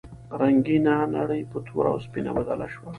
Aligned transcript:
رنګینه 0.39 0.95
نړۍ 1.15 1.41
په 1.51 1.57
توره 1.67 1.89
او 1.93 1.99
سپینه 2.05 2.31
بدله 2.37 2.67
شوه. 2.73 2.89